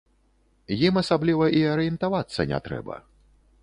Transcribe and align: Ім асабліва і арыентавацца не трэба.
Ім 0.87 0.97
асабліва 1.03 1.51
і 1.59 1.63
арыентавацца 1.75 2.51
не 2.53 2.65
трэба. 2.71 2.95